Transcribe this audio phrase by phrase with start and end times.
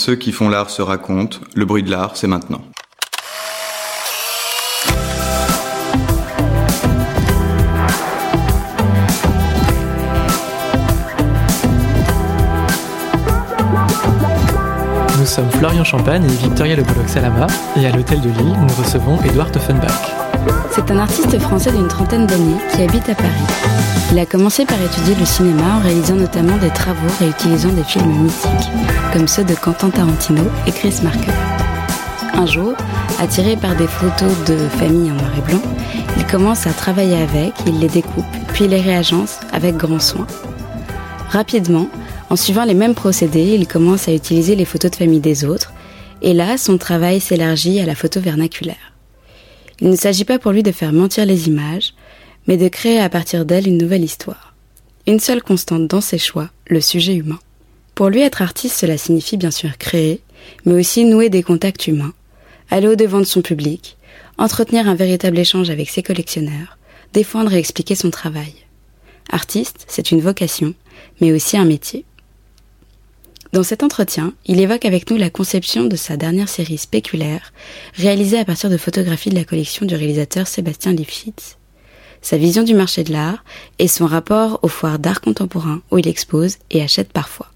[0.00, 2.62] ceux qui font l'art se racontent, le bruit de l'art, c'est maintenant.
[15.18, 19.22] Nous sommes Florian Champagne et Victoria Le Salama, et à l'hôtel de Lille, nous recevons
[19.22, 20.29] Edouard Offenbach.
[20.72, 23.30] C'est un artiste français d'une trentaine d'années qui habite à Paris.
[24.12, 28.22] Il a commencé par étudier le cinéma en réalisant notamment des travaux réutilisant des films
[28.22, 28.70] mythiques,
[29.12, 31.32] comme ceux de Quentin Tarantino et Chris Marker.
[32.34, 32.74] Un jour,
[33.18, 35.62] attiré par des photos de famille en noir et blanc,
[36.16, 40.26] il commence à travailler avec, il les découpe, puis les réagence avec grand soin.
[41.30, 41.88] Rapidement,
[42.30, 45.72] en suivant les mêmes procédés, il commence à utiliser les photos de famille des autres,
[46.22, 48.89] et là, son travail s'élargit à la photo vernaculaire.
[49.80, 51.94] Il ne s'agit pas pour lui de faire mentir les images,
[52.46, 54.54] mais de créer à partir d'elles une nouvelle histoire.
[55.06, 57.38] Une seule constante dans ses choix, le sujet humain.
[57.94, 60.20] Pour lui, être artiste, cela signifie bien sûr créer,
[60.64, 62.12] mais aussi nouer des contacts humains,
[62.70, 63.96] aller au-devant de son public,
[64.38, 66.78] entretenir un véritable échange avec ses collectionneurs,
[67.12, 68.54] défendre et expliquer son travail.
[69.30, 70.74] Artiste, c'est une vocation,
[71.20, 72.04] mais aussi un métier.
[73.52, 77.52] Dans cet entretien, il évoque avec nous la conception de sa dernière série spéculaire,
[77.94, 81.58] réalisée à partir de photographies de la collection du réalisateur Sébastien Lifshitz.
[82.22, 83.44] Sa vision du marché de l'art
[83.80, 87.48] et son rapport aux foires d'art contemporain où il expose et achète parfois.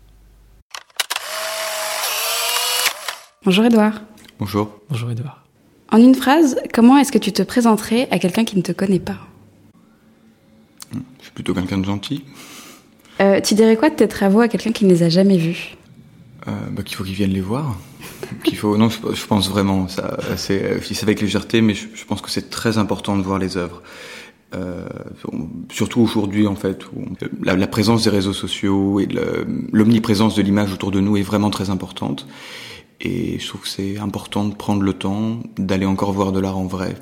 [3.45, 4.03] Bonjour Edouard.
[4.41, 4.81] Bonjour.
[4.91, 5.45] Bonjour Edouard.
[5.93, 8.99] En une phrase, comment est-ce que tu te présenterais à quelqu'un qui ne te connaît
[8.99, 9.19] pas?
[10.93, 12.25] Je suis plutôt quelqu'un de gentil.
[13.21, 15.77] Euh, tu dirais quoi de tes travaux à quelqu'un qui ne les a jamais vus?
[16.47, 17.77] Bah, qu'il faut qu'ils viennent les voir.
[18.45, 22.51] qu'il faut, non, je, pense vraiment, ça, c'est, avec légèreté, mais je, pense que c'est
[22.51, 23.83] très important de voir les œuvres.
[24.55, 24.87] Euh,
[25.71, 27.07] surtout aujourd'hui en fait, où
[27.43, 29.09] la, présence des réseaux sociaux et
[29.73, 32.27] l'omniprésence de l'image autour de nous est vraiment très importante.
[33.01, 36.59] Et je trouve que c'est important de prendre le temps d'aller encore voir de l'art
[36.59, 36.95] en vrai,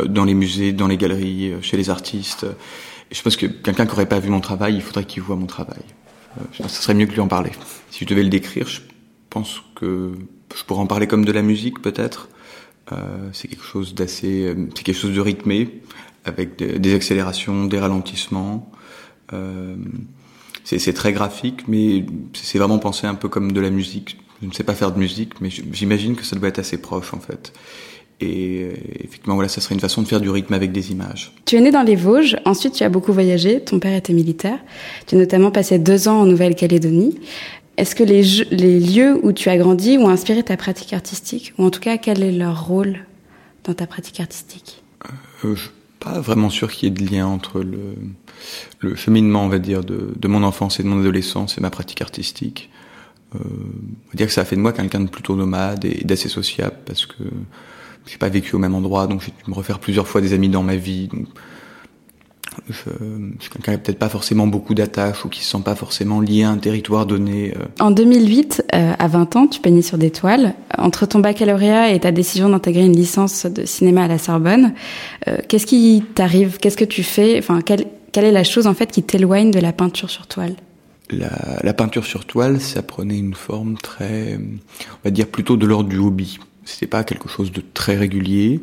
[0.00, 2.46] euh, dans les musées, dans les galeries, euh, chez les artistes.
[3.12, 5.46] Je pense que quelqu'un qui n'aurait pas vu mon travail, il faudrait qu'il voit mon
[5.46, 5.82] travail.
[6.38, 7.50] Euh, ce serait mieux que lui en parler.
[7.90, 8.80] Si je devais le décrire, je
[9.30, 10.12] pense que
[10.54, 12.28] je pourrais en parler comme de la musique peut-être.
[12.92, 15.82] Euh, c'est quelque chose d'assez, euh, c'est quelque chose de rythmé,
[16.24, 18.70] avec des, accélérations, des ralentissements.
[20.64, 22.04] C'est très graphique, mais
[22.34, 24.18] c'est vraiment pensé un peu comme de la musique.
[24.42, 27.14] Je ne sais pas faire de musique, mais j'imagine que ça doit être assez proche
[27.14, 27.52] en fait.
[28.20, 28.72] Et euh,
[29.04, 31.32] effectivement, voilà, ça serait une façon de faire du rythme avec des images.
[31.44, 34.58] Tu es né dans les Vosges, ensuite tu as beaucoup voyagé, ton père était militaire,
[35.06, 37.18] tu as notamment passé deux ans en Nouvelle-Calédonie.
[37.76, 41.64] Est-ce que les, les lieux où tu as grandi ont inspiré ta pratique artistique Ou
[41.64, 43.06] en tout cas, quel est leur rôle
[43.62, 44.82] dans ta pratique artistique?
[45.44, 45.70] Euh, Je suis
[46.00, 47.94] pas vraiment sûr qu'il y ait de lien entre le,
[48.80, 51.70] le cheminement, on va dire, de, de, mon enfance et de mon adolescence et ma
[51.70, 52.68] pratique artistique.
[53.36, 56.02] Euh, on va dire que ça a fait de moi quelqu'un de plutôt nomade et
[56.04, 57.22] d'assez sociable parce que
[58.10, 60.48] j'ai pas vécu au même endroit, donc j'ai dû me refaire plusieurs fois des amis
[60.48, 61.08] dans ma vie.
[61.08, 61.26] Donc
[62.68, 62.90] je,
[63.38, 66.20] je suis quelqu'un qui peut-être pas forcément beaucoup d'attaches ou qui se sent pas forcément
[66.20, 67.54] lié à un territoire donné.
[67.56, 67.64] Euh.
[67.80, 70.54] En 2008, euh, à 20 ans, tu peignais sur des toiles.
[70.76, 74.74] Entre ton baccalauréat et ta décision d'intégrer une licence de cinéma à la Sorbonne,
[75.28, 76.58] euh, qu'est-ce qui t'arrive?
[76.58, 77.38] Qu'est-ce que tu fais?
[77.38, 80.54] Enfin, quelle, quelle est la chose en fait qui t'éloigne de la peinture sur toile?
[81.10, 81.30] La,
[81.62, 85.88] la, peinture sur toile, ça prenait une forme très, on va dire plutôt de l'ordre
[85.88, 86.38] du hobby.
[86.68, 88.60] C'était pas quelque chose de très régulier.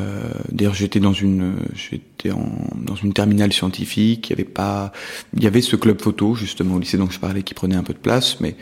[0.00, 4.28] Euh, D'ailleurs, j'étais dans une, j'étais dans une terminale scientifique.
[4.28, 4.92] Il y avait pas,
[5.36, 7.82] il y avait ce club photo justement au lycée dont je parlais qui prenait un
[7.82, 8.56] peu de place, mais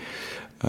[0.65, 0.69] euh,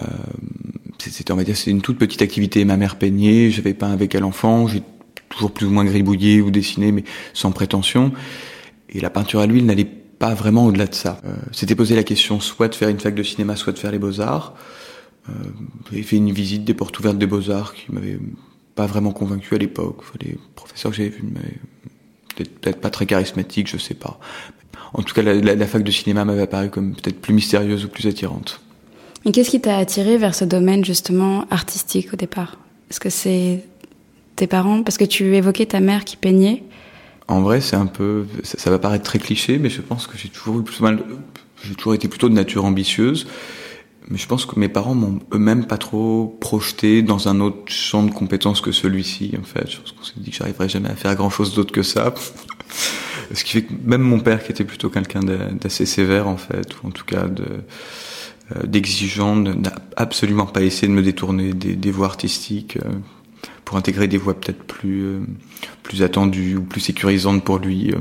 [0.98, 2.64] c'était, on va dire, c'est une toute petite activité.
[2.64, 4.82] Ma mère peignait, j'avais pas avec elle enfant, j'ai
[5.28, 8.12] toujours plus ou moins gribouillé ou dessiné, mais sans prétention.
[8.90, 11.20] Et la peinture à l'huile n'allait pas vraiment au-delà de ça.
[11.24, 13.90] Euh, C'était posé la question soit de faire une fac de cinéma, soit de faire
[13.90, 14.54] les beaux arts.
[15.28, 15.32] Euh,
[15.92, 18.18] j'ai fait une visite des portes ouvertes des Beaux-Arts qui m'avait
[18.74, 20.02] pas vraiment convaincu à l'époque.
[20.20, 21.24] les professeurs que j'avais vus
[22.36, 24.18] peut-être pas très charismatiques, je sais pas.
[24.92, 27.88] En tout cas, la, la, fac de cinéma m'avait apparu comme peut-être plus mystérieuse ou
[27.88, 28.60] plus attirante.
[29.24, 32.58] Et qu'est-ce qui t'a attiré vers ce domaine justement artistique au départ?
[32.90, 33.64] Est-ce que c'est
[34.36, 34.82] tes parents?
[34.82, 36.64] Parce que tu évoquais ta mère qui peignait.
[37.28, 40.18] En vrai, c'est un peu, ça, ça, va paraître très cliché, mais je pense que
[40.18, 41.02] j'ai toujours eu plus mal,
[41.62, 43.26] j'ai toujours été plutôt de nature ambitieuse
[44.08, 48.02] mais je pense que mes parents m'ont eux-mêmes pas trop projeté dans un autre champ
[48.02, 49.70] de compétences que celui-ci, en fait.
[49.70, 52.14] Je pense qu'on s'est dit que j'arriverais jamais à faire grand-chose d'autre que ça.
[53.34, 56.76] Ce qui fait que même mon père, qui était plutôt quelqu'un d'assez sévère, en fait,
[56.82, 57.46] ou en tout cas de
[58.54, 62.90] euh, d'exigeant, n'a absolument pas essayé de me détourner des, des voies artistiques euh,
[63.64, 65.20] pour intégrer des voies peut-être plus euh,
[65.82, 67.94] plus attendues ou plus sécurisantes pour lui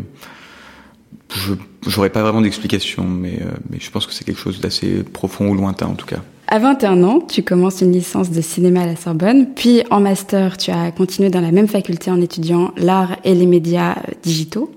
[1.34, 1.54] je
[1.88, 5.50] j'aurais pas vraiment d'explication, mais, euh, mais je pense que c'est quelque chose d'assez profond
[5.50, 6.20] ou lointain en tout cas.
[6.48, 10.58] À 21 ans, tu commences une licence de cinéma à la Sorbonne, puis en master,
[10.58, 14.72] tu as continué dans la même faculté en étudiant l'art et les médias euh, digitaux.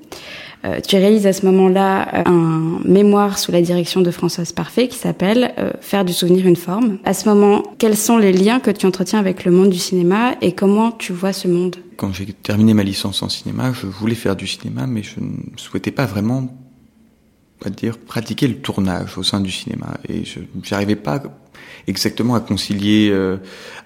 [0.67, 4.89] Euh, tu réalises à ce moment-là euh, un mémoire sous la direction de Françoise Parfait
[4.89, 6.99] qui s'appelle Faire du souvenir une forme.
[7.05, 10.35] À ce moment, quels sont les liens que tu entretiens avec le monde du cinéma
[10.41, 11.77] et comment tu vois ce monde?
[11.97, 15.57] Quand j'ai terminé ma licence en cinéma, je voulais faire du cinéma, mais je ne
[15.57, 16.49] souhaitais pas vraiment
[17.65, 20.41] à dire pratiquer le tournage au sein du cinéma et je
[20.71, 21.23] n'arrivais pas
[21.87, 23.39] exactement à concilier euh,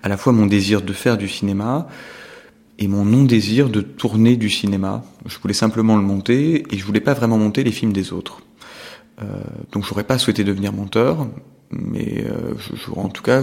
[0.02, 1.86] à la fois mon désir de faire du cinéma
[2.80, 5.04] et mon non-désir de tourner du cinéma.
[5.26, 8.40] Je voulais simplement le monter et je voulais pas vraiment monter les films des autres.
[9.22, 9.26] Euh,
[9.72, 11.28] donc j'aurais pas souhaité devenir monteur,
[11.70, 13.42] mais euh, je, en tout cas,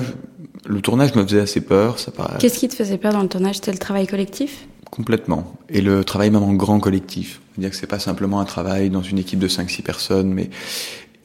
[0.66, 2.00] le tournage me faisait assez peur.
[2.00, 3.56] Ça Qu'est-ce qui te faisait peur dans le tournage?
[3.56, 4.68] C'était le travail collectif?
[4.90, 5.56] Complètement.
[5.70, 7.42] Et le travail même en grand collectif.
[7.52, 10.50] C'est-à-dire que c'est pas simplement un travail dans une équipe de 5-6 personnes, mais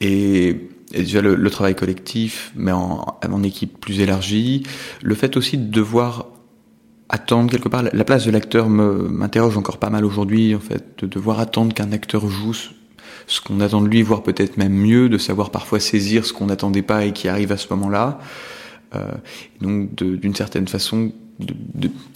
[0.01, 4.63] et, déjà le, le, travail collectif, mais en, en équipe plus élargie.
[5.01, 6.27] Le fait aussi de devoir
[7.13, 7.83] attendre quelque part.
[7.93, 11.91] La place de l'acteur m'interroge encore pas mal aujourd'hui, en fait, de devoir attendre qu'un
[11.91, 12.55] acteur joue
[13.27, 16.47] ce qu'on attend de lui, voire peut-être même mieux, de savoir parfois saisir ce qu'on
[16.47, 18.19] n'attendait pas et qui arrive à ce moment-là.
[18.95, 19.11] Euh,
[19.61, 21.11] donc, d'une certaine façon,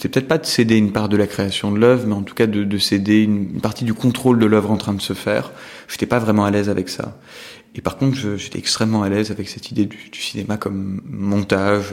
[0.00, 2.34] c'est peut-être pas de céder une part de la création de l'œuvre, mais en tout
[2.34, 5.52] cas de, de céder une, partie du contrôle de l'œuvre en train de se faire.
[5.86, 7.16] Je n'étais pas vraiment à l'aise avec ça.
[7.74, 11.92] Et par contre, j'étais extrêmement à l'aise avec cette idée du, du, cinéma comme montage,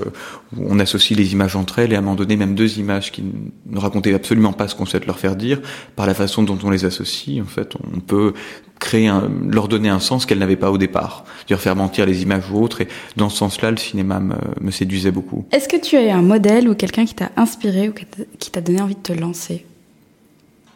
[0.56, 3.12] où on associe les images entre elles, et à un moment donné, même deux images
[3.12, 3.24] qui
[3.66, 5.62] ne racontaient absolument pas ce qu'on souhaite leur faire dire,
[5.96, 8.34] par la façon dont on les associe, en fait, on peut
[8.80, 12.24] créer un, leur donner un sens qu'elles n'avaient pas au départ, dire faire mentir les
[12.24, 15.46] images ou autres, et dans ce sens-là, le cinéma me, me séduisait beaucoup.
[15.52, 17.94] Est-ce que tu as eu un modèle ou quelqu'un qui t'a inspiré ou
[18.40, 19.66] qui t'a donné envie de te lancer?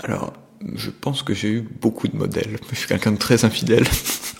[0.04, 0.34] Alors,
[0.75, 2.57] je pense que j'ai eu beaucoup de modèles.
[2.72, 3.86] Je suis quelqu'un de très infidèle.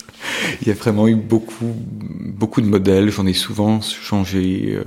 [0.62, 3.10] il y a vraiment eu beaucoup, beaucoup de modèles.
[3.10, 4.74] J'en ai souvent changé.
[4.76, 4.84] Euh,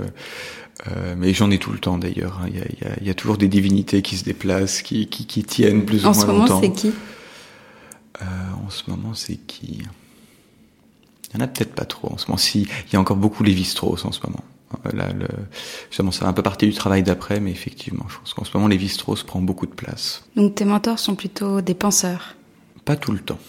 [0.88, 2.42] euh, mais j'en ai tout le temps d'ailleurs.
[2.44, 2.48] Hein.
[2.50, 2.66] Il, y a,
[3.00, 6.12] il, y a, toujours des divinités qui se déplacent, qui, qui, qui tiennent plus ou
[6.12, 6.26] moins longtemps.
[6.26, 6.94] En ce moment, c'est qui
[8.22, 8.26] euh,
[8.66, 9.84] En ce moment, c'est qui?
[11.30, 12.38] Il y en a peut-être pas trop en ce moment.
[12.38, 14.44] Si, il y a encore beaucoup Lévi-Strauss en ce moment.
[14.86, 15.28] Euh, là, le,
[15.90, 18.68] justement, ça un peu partie du travail d'après, mais effectivement, je pense qu'en ce moment,
[18.68, 20.26] Lévi-Strauss prend beaucoup de place.
[20.36, 22.36] Donc tes mentors sont plutôt des penseurs?
[22.84, 23.40] Pas tout le temps.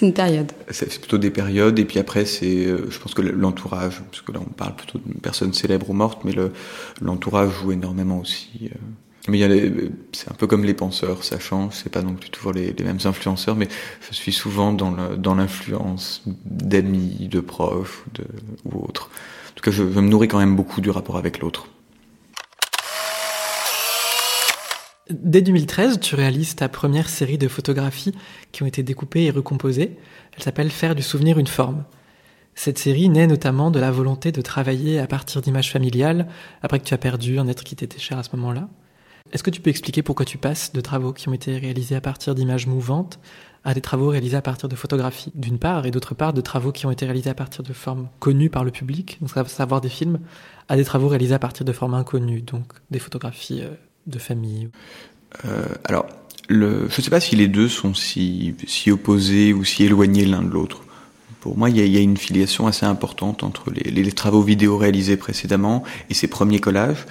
[0.00, 0.50] C'est une période.
[0.70, 4.32] C'est plutôt des périodes, et puis après, c'est, euh, je pense que l'entourage, parce que
[4.32, 6.32] là, on parle plutôt d'une personne célèbre ou morte, mais
[7.02, 8.48] l'entourage joue énormément aussi.
[8.62, 8.78] Euh.
[9.28, 9.40] Mais
[10.12, 13.00] c'est un peu comme les penseurs, ça change, c'est pas non plus toujours les, mêmes
[13.04, 13.68] influenceurs, mais
[14.10, 18.24] je suis souvent dans l'influence d'amis, de proches de,
[18.64, 19.10] ou autres.
[19.50, 21.68] En tout cas, je, je me nourris quand même beaucoup du rapport avec l'autre.
[25.10, 28.14] Dès 2013, tu réalises ta première série de photographies
[28.52, 29.96] qui ont été découpées et recomposées.
[30.36, 31.84] Elle s'appelle Faire du souvenir une forme.
[32.54, 36.28] Cette série naît notamment de la volonté de travailler à partir d'images familiales
[36.62, 38.68] après que tu as perdu un être qui t'était cher à ce moment-là.
[39.32, 42.00] Est-ce que tu peux expliquer pourquoi tu passes de travaux qui ont été réalisés à
[42.00, 43.18] partir d'images mouvantes
[43.62, 46.72] à des travaux réalisés à partir de photographies, d'une part, et d'autre part, de travaux
[46.72, 49.90] qui ont été réalisés à partir de formes connues par le public, donc savoir des
[49.90, 50.18] films,
[50.68, 53.74] à des travaux réalisés à partir de formes inconnues, donc des photographies euh,
[54.06, 54.68] de famille
[55.44, 56.06] euh, Alors,
[56.48, 58.54] je ne sais pas si les deux sont si,
[58.90, 60.82] opposés ou si éloignés l'un de l'autre.
[61.40, 65.16] Pour moi, il y, a, une filiation assez importante entre les, les, travaux vidéo réalisés
[65.16, 67.06] précédemment et ces premiers collages.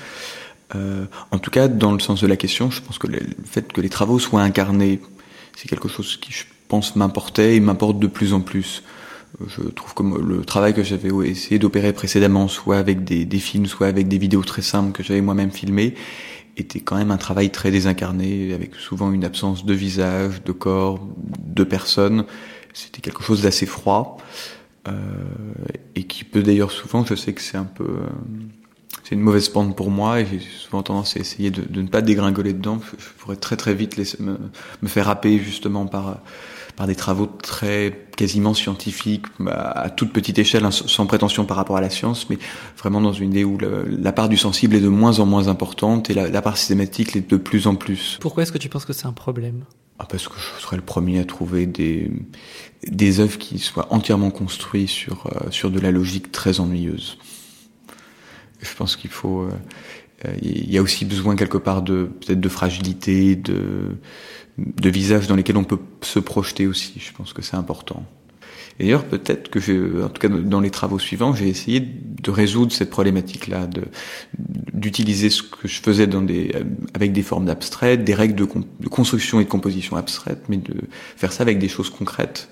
[0.76, 3.72] Euh, en tout cas, dans le sens de la question, je pense que le fait
[3.74, 5.00] que les travaux soient incarnés,
[5.56, 8.84] c'est quelque chose qui, je pense, m'importait et m'importe de plus en plus.
[9.48, 13.66] Je trouve que le travail que j'avais essayé d'opérer précédemment, soit avec des, des, films,
[13.66, 15.96] soit avec des vidéos très simples que j'avais moi-même filmées,
[16.62, 21.00] était quand même un travail très désincarné, avec souvent une absence de visage, de corps,
[21.46, 22.26] de personnes.
[22.74, 24.18] C'était quelque chose d'assez froid,
[24.88, 24.94] euh,
[25.96, 27.86] et qui peut d'ailleurs souvent, je sais que c'est un peu...
[27.86, 28.10] Euh,
[29.04, 32.02] c'est une mauvaise pente pour moi, et j'ai souvent tendance à essayer de, ne pas
[32.02, 32.80] dégringoler dedans.
[32.80, 34.38] Je, je pourrais très très vite laisser, me,
[34.84, 36.20] me faire happer justement par
[36.80, 41.76] par des travaux très quasiment scientifiques, à toute petite échelle, hein, sans prétention par rapport
[41.76, 42.38] à la science, mais
[42.78, 46.10] vraiment dans une idée où la part du sensible est de moins en moins importante
[46.10, 48.18] et la, la part systématique l'est de plus en plus.
[48.22, 49.66] Pourquoi est-ce que tu penses que c'est un problème?
[50.00, 52.10] Ah, Parce que je serais le premier à trouver des,
[52.88, 57.18] des œuvres qui soient entièrement construites sur, euh, sur de la logique très ennuyeuse.
[58.62, 59.42] Je pense qu'il faut...
[59.42, 59.50] Euh,
[60.42, 63.98] il y a aussi besoin quelque part de peut-être de fragilité, de
[64.82, 66.94] de visages dans lesquels on peut se projeter aussi.
[66.98, 68.04] Je pense que c'est important.
[68.80, 72.72] Et d'ailleurs, peut-être que, en tout cas dans les travaux suivants, j'ai essayé de résoudre
[72.72, 73.68] cette problématique-là,
[74.74, 76.52] d'utiliser ce que je faisais dans des,
[76.94, 78.46] avec des formes abstraites, des règles de,
[78.90, 80.76] construction et de composition abstraites, mais de
[81.18, 82.50] faire ça avec des choses concrètes.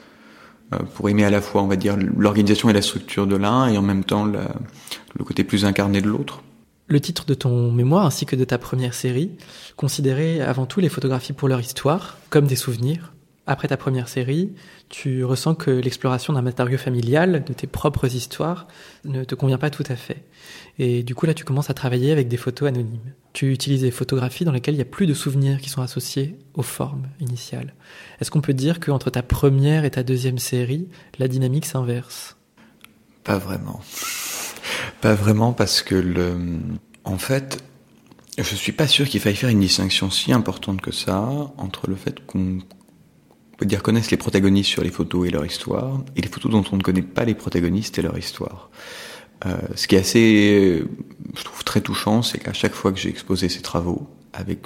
[0.96, 3.78] pour aimer à la fois, on va dire, l'organisation et la structure de l'un, et
[3.78, 6.44] en même temps le côté plus incarné de l'autre.
[6.90, 9.32] Le titre de ton mémoire ainsi que de ta première série
[9.76, 13.14] considérait avant tout les photographies pour leur histoire, comme des souvenirs.
[13.46, 14.52] Après ta première série,
[14.90, 18.68] tu ressens que l'exploration d'un matériau familial, de tes propres histoires,
[19.06, 20.24] ne te convient pas tout à fait.
[20.80, 23.14] Et du coup, là, tu commences à travailler avec des photos anonymes.
[23.32, 26.38] Tu utilises des photographies dans lesquelles il n'y a plus de souvenirs qui sont associés
[26.56, 27.74] aux formes initiales.
[28.20, 32.36] Est-ce qu'on peut dire qu'entre ta première et ta deuxième série, la dynamique s'inverse?
[33.24, 33.82] Pas vraiment.
[35.02, 36.36] Pas vraiment parce que le,
[37.04, 37.64] en fait,
[38.38, 41.96] je suis pas sûr qu'il faille faire une distinction si importante que ça entre le
[41.96, 42.60] fait qu'on
[43.58, 46.64] peut dire connaisse les protagonistes sur les photos et leur histoire et les photos dont
[46.72, 48.70] on ne connaît pas les protagonistes et leur histoire.
[49.46, 50.84] Euh, ce qui est assez,
[51.36, 54.60] je trouve très touchant, c'est qu'à chaque fois que j'ai exposé ces travaux avec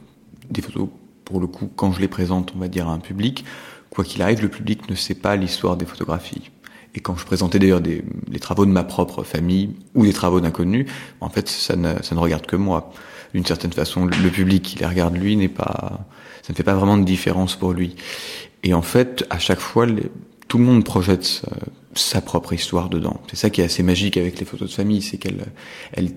[0.49, 0.87] des photos,
[1.25, 3.45] pour le coup, quand je les présente, on va dire à un public,
[3.89, 6.51] quoi qu'il arrive, le public ne sait pas l'histoire des photographies.
[6.93, 10.41] Et quand je présentais d'ailleurs des, les travaux de ma propre famille ou des travaux
[10.41, 10.87] d'inconnus,
[11.21, 12.91] en fait, ça ne, ça ne regarde que moi.
[13.33, 16.05] D'une certaine façon, le public qui les regarde lui n'est pas,
[16.41, 17.95] ça ne fait pas vraiment de différence pour lui.
[18.63, 20.11] Et en fait, à chaque fois, les,
[20.49, 21.47] tout le monde projette sa,
[21.93, 23.21] sa propre histoire dedans.
[23.29, 25.45] C'est ça qui est assez magique avec les photos de famille, c'est qu'elles,
[25.93, 26.11] elles,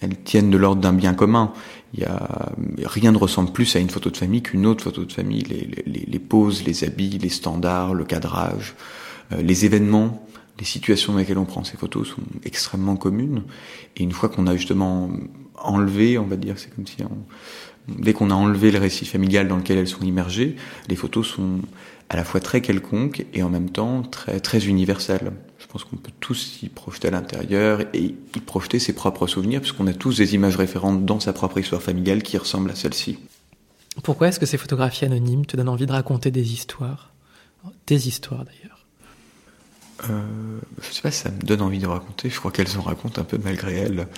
[0.00, 1.52] elles tiennent de l'ordre d'un bien commun.
[1.92, 2.52] Il y a,
[2.84, 5.42] rien ne ressemble plus à une photo de famille qu'une autre photo de famille.
[5.42, 8.74] Les, les, les poses, les habits, les standards, le cadrage.
[9.32, 10.26] Euh, les événements,
[10.58, 13.42] les situations dans lesquelles on prend ces photos sont extrêmement communes.
[13.96, 15.10] Et une fois qu'on a justement
[15.56, 16.96] enlevé, on va dire, c'est comme si
[17.88, 20.56] dès qu'on a enlevé le récit familial dans lequel elles sont immergées,
[20.88, 21.60] les photos sont
[22.08, 25.32] à la fois très quelconques et en même temps très très universelles.
[25.58, 29.60] Je pense qu'on peut tous y projeter à l'intérieur et y projeter ses propres souvenirs,
[29.60, 33.18] puisqu'on a tous des images référentes dans sa propre histoire familiale qui ressemblent à celle-ci.
[34.02, 37.12] Pourquoi est-ce que ces photographies anonymes te donnent envie de raconter des histoires?
[37.86, 38.73] Des histoires d'ailleurs
[40.10, 42.30] euh, je sais pas si ça me donne envie de raconter.
[42.30, 44.08] Je crois qu'elles en racontent un peu malgré elles.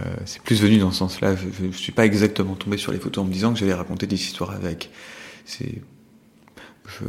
[0.00, 1.36] Euh, c'est plus venu dans ce sens-là.
[1.36, 4.06] Je, je, suis pas exactement tombé sur les photos en me disant que j'allais raconter
[4.06, 4.90] des histoires avec.
[5.44, 5.82] C'est,
[6.86, 7.04] je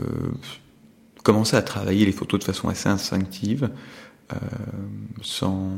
[1.24, 3.70] commençais à travailler les photos de façon assez instinctive,
[4.34, 4.38] euh,
[5.22, 5.78] sans,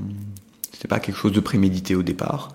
[0.72, 2.50] c'était pas quelque chose de prémédité au départ.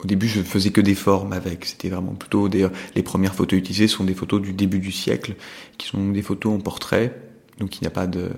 [0.00, 1.64] Au début, je faisais que des formes avec.
[1.64, 5.34] C'était vraiment plutôt d'ailleurs les premières photos utilisées sont des photos du début du siècle,
[5.76, 7.27] qui sont des photos en portrait.
[7.58, 8.30] Donc il n'y a pas de,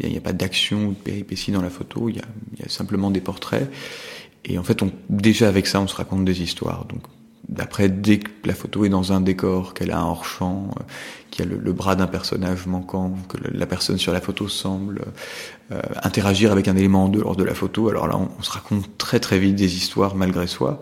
[0.00, 3.10] il n'y a, pas d'action ou de péripétie dans la photo, il y, a, simplement
[3.10, 3.70] des portraits.
[4.44, 6.84] Et en fait, on, déjà avec ça, on se raconte des histoires.
[6.84, 7.02] Donc,
[7.48, 10.82] d'après, dès que la photo est dans un décor, qu'elle a un hors-champ, euh,
[11.30, 15.06] qu'il y a le, bras d'un personnage manquant, que la personne sur la photo semble
[15.72, 18.50] euh, interagir avec un élément en dehors de la photo, alors là, on, on, se
[18.50, 20.80] raconte très très vite des histoires malgré soi.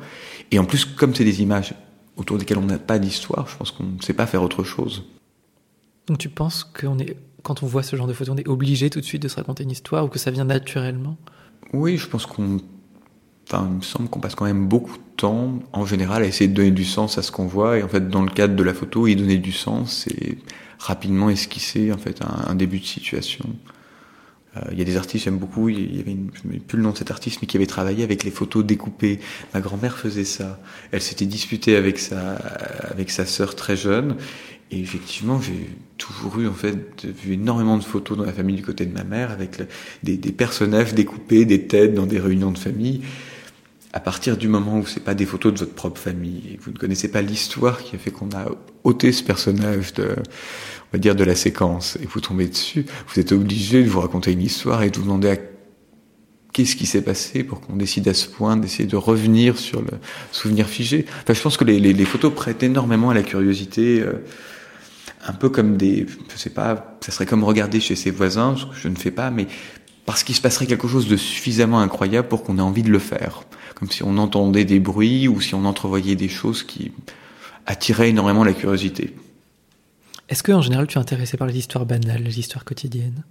[0.51, 1.75] Et en plus, comme c'est des images
[2.17, 5.05] autour desquelles on n'a pas d'histoire, je pense qu'on ne sait pas faire autre chose.
[6.07, 8.91] Donc tu penses qu'on est quand on voit ce genre de photos, on est obligé
[8.91, 11.17] tout de suite de se raconter une histoire ou que ça vient naturellement
[11.73, 12.59] Oui, je pense qu'on.
[13.47, 16.49] Enfin, il me semble qu'on passe quand même beaucoup de temps, en général, à essayer
[16.49, 17.79] de donner du sens à ce qu'on voit.
[17.79, 20.39] Et en fait, dans le cadre de la photo, y donner du sens, c'est
[20.81, 23.45] rapidement esquisser en fait un, début de situation.
[24.57, 26.79] Euh, il y a des artistes, j'aime beaucoup, il y avait une, je ne plus
[26.79, 29.21] le nom de cet artiste, mais qui avait travaillé avec les photos découpées.
[29.55, 30.59] Ma grand-mère faisait ça.
[30.91, 32.33] Elle s'était disputée avec sa,
[32.91, 34.17] avec sa sœur très jeune.
[34.71, 38.63] Et effectivement, j'ai toujours eu en fait vu énormément de photos dans la famille du
[38.63, 39.61] côté de ma mère avec
[40.03, 43.03] des, personnages découpés, des têtes dans des réunions de famille.
[43.93, 46.73] À partir du moment où c'est pas des photos de votre propre famille et vous
[46.73, 48.47] ne connaissez pas l'histoire qui a fait qu'on a
[48.85, 53.21] ôté ce personnage de, on va dire de la séquence et vous tombez dessus, vous
[53.21, 55.37] êtes obligé de vous raconter une histoire et de vous demander à
[56.53, 59.93] qu'est-ce qui s'est passé pour qu'on décide à ce point d'essayer de revenir sur le
[60.33, 61.07] souvenir figé.
[61.23, 64.01] Enfin, je pense que les photos prêtent énormément à la curiosité.
[64.01, 64.25] Euh,
[65.27, 68.67] un peu comme des, je sais pas, ça serait comme regarder chez ses voisins, ce
[68.67, 69.47] que je ne fais pas, mais
[70.05, 73.01] parce qu'il se passerait quelque chose de suffisamment incroyable pour qu'on ait envie de le
[73.01, 73.43] faire.
[73.75, 76.93] Comme si on entendait des bruits ou si on entrevoyait des choses qui
[77.67, 79.15] attiraient énormément la curiosité.
[80.29, 83.25] Est-ce que en général tu es intéressé par les histoires banales, les histoires quotidiennes?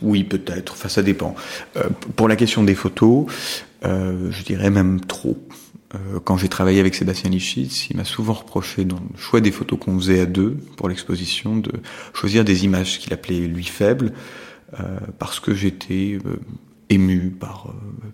[0.00, 0.72] Oui, peut-être.
[0.72, 1.34] Enfin, ça dépend.
[1.76, 3.26] Euh, pour la question des photos,
[3.84, 5.38] euh, je dirais même trop.
[5.94, 9.52] Euh, quand j'ai travaillé avec Sébastien Lichitz, il m'a souvent reproché dans le choix des
[9.52, 11.72] photos qu'on faisait à deux pour l'exposition de
[12.14, 14.12] choisir des images qu'il appelait lui faibles
[14.80, 16.36] euh, parce que j'étais euh,
[16.88, 18.08] ému par euh,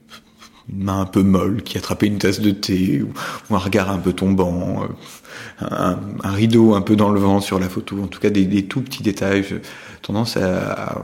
[0.68, 3.98] une main un peu molle qui attrapait une tasse de thé ou, un regard un
[3.98, 4.86] peu tombant, euh,
[5.60, 8.44] un, un, rideau un peu dans le vent sur la photo, en tout cas des,
[8.44, 9.44] des tout petits détails.
[10.02, 11.02] Tendance à, à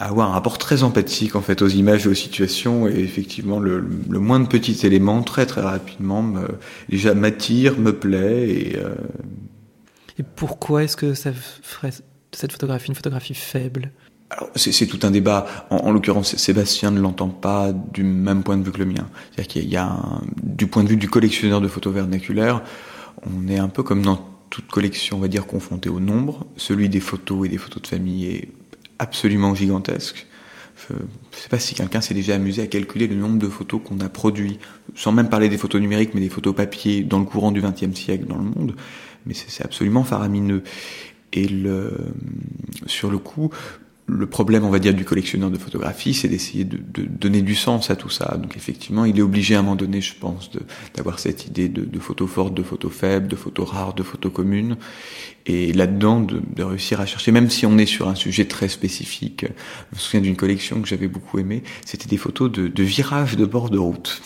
[0.00, 3.84] avoir un rapport très empathique en fait aux images et aux situations et effectivement le,
[4.08, 6.48] le moins de petits éléments très très rapidement me,
[6.88, 8.94] déjà m'attire, me plaît et, euh...
[10.18, 11.92] et pourquoi est-ce que ça ferait
[12.32, 13.92] cette photographie une photographie faible?
[14.30, 15.44] Alors c'est tout un débat.
[15.70, 19.08] En, l'occurrence, Sébastien ne l'entend pas du même point de vue que le mien.
[19.32, 19.98] C'est-à-dire qu'il y a,
[20.40, 22.62] du point de vue du collectionneur de photos vernaculaires,
[23.26, 26.46] on est un peu comme dans toute collection, on va dire, confrontée au nombre.
[26.56, 28.48] Celui des photos et des photos de famille est
[29.00, 30.26] absolument gigantesque.
[30.88, 31.00] Je ne
[31.32, 34.08] sais pas si quelqu'un s'est déjà amusé à calculer le nombre de photos qu'on a
[34.08, 34.58] produit,
[34.94, 37.98] sans même parler des photos numériques, mais des photos papier dans le courant du XXe
[37.98, 38.76] siècle dans le monde.
[39.26, 40.62] Mais c'est absolument faramineux.
[41.32, 41.92] Et le,
[42.86, 43.50] sur le coup,
[44.10, 47.90] le problème, on va dire, du collectionneur de photographie, c'est d'essayer de, donner du sens
[47.90, 48.36] à tout ça.
[48.38, 50.50] Donc effectivement, il est obligé à un moment donné, je pense,
[50.94, 54.76] d'avoir cette idée de, photos fortes, de photos faibles, de photos rares, de photos communes.
[55.46, 59.46] Et là-dedans, de, réussir à chercher, même si on est sur un sujet très spécifique.
[59.92, 63.36] Je me souviens d'une collection que j'avais beaucoup aimée, c'était des photos de, de virages
[63.36, 64.22] de bord de route.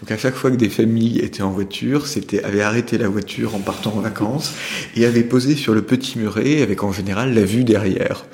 [0.00, 3.54] Donc à chaque fois que des familles étaient en voiture, c'était avaient arrêté la voiture
[3.54, 4.54] en partant en vacances
[4.96, 8.24] et avaient posé sur le petit muret avec en général la vue derrière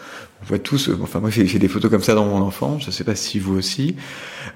[0.45, 2.93] on voit tous, enfin moi j'ai des photos comme ça dans mon enfance, je ne
[2.93, 3.97] sais pas si vous aussi.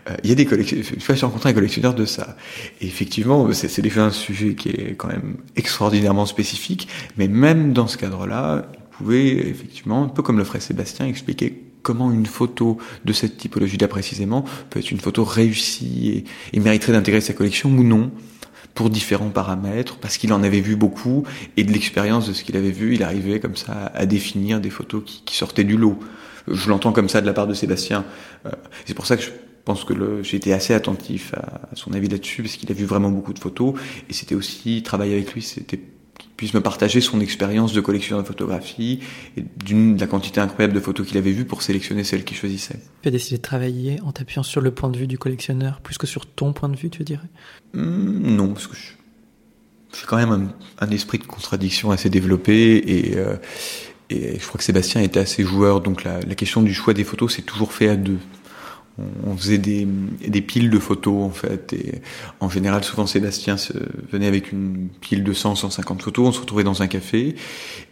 [0.08, 2.36] Euh, il y a des collectionneurs, une fois j'ai rencontré un collectionneur de ça.
[2.80, 7.86] Et effectivement, c'est déjà un sujet qui est quand même extraordinairement spécifique, mais même dans
[7.86, 12.76] ce cadre-là, il pouvait effectivement, un peu comme le ferait Sébastien, expliquer comment une photo
[13.06, 17.70] de cette typologie-là précisément peut être une photo réussie et, et mériterait d'intégrer sa collection
[17.70, 18.10] ou non
[18.74, 21.24] pour différents paramètres, parce qu'il en avait vu beaucoup,
[21.56, 24.70] et de l'expérience de ce qu'il avait vu, il arrivait comme ça à définir des
[24.70, 25.98] photos qui, sortaient du lot.
[26.46, 28.04] Je l'entends comme ça de la part de Sébastien.
[28.46, 28.50] Euh,
[28.86, 29.30] c'est pour ça que je
[29.64, 33.10] pense que j'ai été assez attentif à, son avis là-dessus, parce qu'il a vu vraiment
[33.10, 33.74] beaucoup de photos,
[34.08, 35.80] et c'était aussi, travailler avec lui, c'était
[36.38, 39.00] puisse me partager son expérience de collectionneur de photographie
[39.36, 42.80] et d'une la quantité incroyable de photos qu'il avait vues pour sélectionner celles qu'il choisissait.
[43.02, 45.98] Tu as décidé de travailler en t'appuyant sur le point de vue du collectionneur plus
[45.98, 47.26] que sur ton point de vue, tu dirais?
[47.74, 53.34] Hmm, Non, parce que j'ai quand même un, esprit de contradiction assez développé et, euh,
[54.08, 57.04] et je crois que Sébastien était assez joueur, donc la, la question du choix des
[57.04, 58.18] photos s'est toujours fait à deux
[59.26, 59.86] on faisait des,
[60.26, 62.02] des, piles de photos en fait et
[62.40, 63.72] en général souvent Sébastien se,
[64.10, 67.34] venait avec une pile de 100 150 photos on se retrouvait dans un café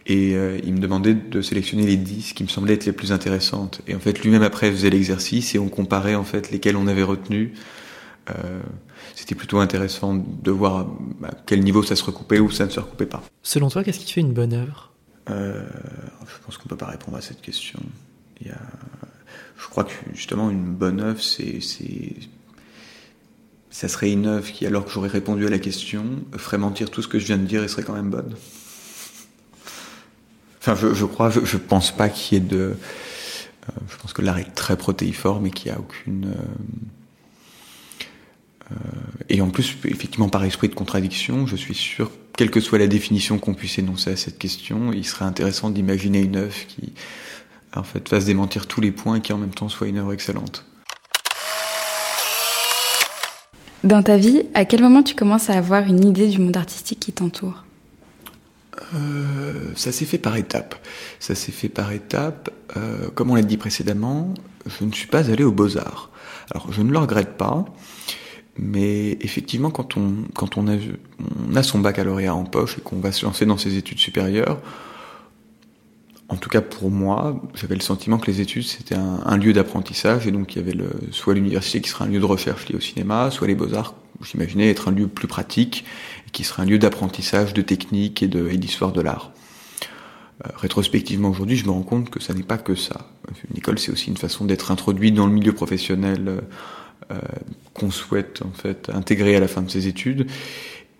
[0.05, 3.11] et euh, il me demandait de sélectionner les 10 qui me semblaient être les plus
[3.11, 6.87] intéressantes et en fait lui-même après faisait l'exercice et on comparait en fait lesquelles on
[6.87, 7.53] avait retenu
[8.29, 8.61] euh,
[9.15, 10.87] c'était plutôt intéressant de voir
[11.23, 13.23] à quel niveau ça se recoupait ou ça ne se recoupait pas.
[13.41, 14.91] Selon toi, qu'est-ce qui fait une bonne œuvre?
[15.29, 15.65] Euh,
[16.21, 17.79] Je pense qu'on peut pas répondre à cette question.
[18.41, 18.59] Il y a
[19.57, 21.59] je crois que justement une bonne œuvre, c'est,
[23.69, 26.05] ça serait une œuvre qui, alors que j'aurais répondu à la question,
[26.37, 28.35] ferait mentir tout ce que je viens de dire et serait quand même bonne.
[30.59, 32.57] Enfin, je, crois, je, je pense pas qu'il y ait de.
[32.57, 32.75] Euh,
[33.89, 36.25] je pense que l'art est très protéiforme et qu'il n'y a aucune.
[36.25, 36.33] Euh,
[38.71, 38.75] euh,
[39.29, 42.87] et en plus, effectivement, par esprit de contradiction, je suis sûr, quelle que soit la
[42.87, 46.93] définition qu'on puisse énoncer à cette question, il serait intéressant d'imaginer une œuvre qui
[47.75, 50.13] en fait fasse démentir tous les points et qui en même temps soit une œuvre
[50.13, 50.65] excellente.
[53.83, 56.99] Dans ta vie, à quel moment tu commences à avoir une idée du monde artistique
[56.99, 57.63] qui t'entoure?
[58.95, 60.75] Euh, ça s'est fait par étapes.
[61.19, 62.49] Ça s'est fait par étapes.
[62.75, 64.33] Euh, comme on l'a dit précédemment,
[64.65, 66.09] je ne suis pas allé aux beaux-arts.
[66.51, 67.65] Alors je ne le regrette pas,
[68.57, 70.75] mais effectivement quand on, quand on, a,
[71.49, 74.59] on a son baccalauréat en poche et qu'on va se lancer dans ses études supérieures,
[76.29, 80.27] en tout cas pour moi, j'avais le sentiment que les études c'était un, lieu d'apprentissage
[80.27, 82.75] et donc il y avait le, soit l'université qui serait un lieu de recherche lié
[82.75, 85.85] au cinéma, soit les beaux-arts, j'imaginais être un lieu plus pratique
[86.27, 89.31] et qui serait un lieu d'apprentissage de technique et d'histoire de, l'art.
[90.45, 93.09] Euh, rétrospectivement aujourd'hui, je me rends compte que ça n'est pas que ça.
[93.49, 96.41] Une école c'est aussi une façon d'être introduit dans le milieu professionnel euh,
[97.11, 97.19] euh
[97.73, 100.27] qu'on souhaite en fait intégrer à la fin de ses études.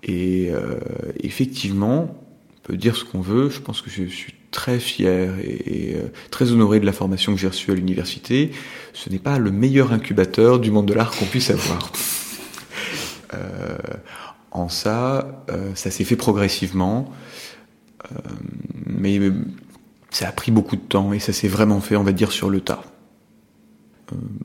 [0.03, 0.79] Et euh,
[1.21, 2.15] effectivement,
[2.55, 3.49] on peut dire ce qu'on veut.
[3.49, 7.39] Je pense que je suis très fier et, euh, très honoré de la formation que
[7.39, 8.51] j'ai reçue à l'université.
[8.91, 11.91] Ce n'est pas le meilleur incubateur du monde de l'art qu'on puisse avoir.
[13.35, 13.77] euh,
[14.49, 17.13] en ça, euh, ça s'est fait progressivement,
[18.87, 19.19] mais
[20.09, 22.49] ça a pris beaucoup de temps et ça s'est vraiment fait, on va dire, sur
[22.49, 22.83] le tas.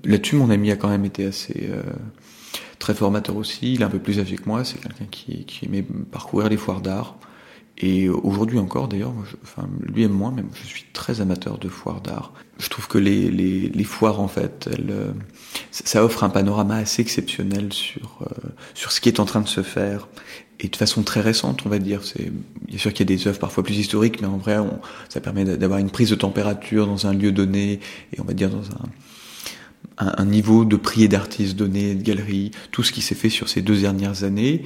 [0.05, 1.71] Là-dessus, mon ami a quand même été assez
[2.79, 3.75] très formateur aussi.
[3.75, 4.65] Il est un peu plus âgé que moi.
[4.65, 7.17] C'est quelqu'un qui aimait parcourir les foires d'art.
[7.79, 12.01] Et aujourd'hui encore, d'ailleurs, enfin, lui et moi, même, je suis très amateur de foires
[12.01, 12.33] d'art.
[12.59, 15.13] Je trouve que les, les, les foires, en fait, elles, euh,
[15.71, 19.49] ça offre un panorama assez exceptionnel sur, euh, sur ce qui est en train de
[19.49, 20.09] se faire.
[20.61, 22.05] Et de façon très récente, on va dire.
[22.05, 22.31] C'est
[22.69, 25.21] bien sûr qu'il y a des œuvres parfois plus historiques, mais en vrai, on, ça
[25.21, 27.81] permet d'avoir une prise de température dans un lieu donné,
[28.13, 32.53] et on va dire dans un, un, niveau de prix et d'artistes donné, de galeries,
[32.71, 34.63] tout ce qui s'est fait sur ces deux dernières années.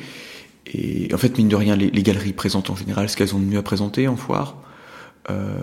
[0.66, 3.44] Et en fait, mine de rien, les, galeries présentent en général ce qu'elles ont de
[3.44, 4.56] mieux à présenter en foire.
[5.30, 5.58] Euh,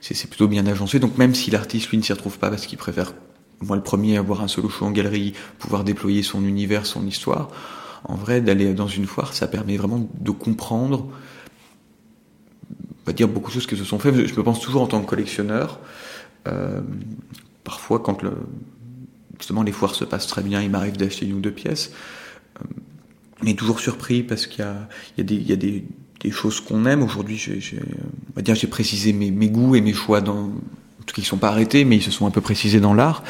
[0.00, 0.98] c'est plutôt bien agencé.
[0.98, 3.12] Donc même si l'artiste lui ne s'y retrouve pas parce qu'il préfère
[3.60, 7.48] moi le premier avoir un solo show en galerie, pouvoir déployer son univers, son histoire.
[8.04, 11.08] En vrai, d'aller dans une foire, ça permet vraiment de comprendre,
[12.70, 14.26] on va dire beaucoup de choses qui se sont faites.
[14.26, 15.80] Je me pense toujours en tant que collectionneur.
[16.46, 16.80] Euh,
[17.64, 18.32] parfois, quand le,
[19.38, 21.92] justement les foires se passent très bien, il m'arrive d'acheter une ou deux pièces.
[22.60, 22.64] Euh,
[23.42, 24.64] mais toujours surpris parce qu'il
[25.16, 25.84] y y a des, il y a des,
[26.20, 27.02] des choses qu'on aime.
[27.02, 30.50] Aujourd'hui, j'ai, on va dire, j'ai précisé mes, mes goûts et mes choix dans,
[31.12, 33.22] qui ne sont pas arrêtés, mais ils se sont un peu précisés dans l'art.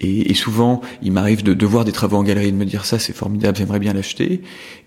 [0.00, 2.64] Et, et, souvent, il m'arrive de, de, voir des travaux en galerie et de me
[2.64, 4.40] dire ça, c'est formidable, j'aimerais bien l'acheter.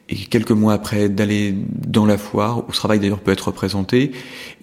[0.09, 1.55] Et quelques mois après, d'aller
[1.87, 4.11] dans la foire, où ce travail d'ailleurs peut être représenté,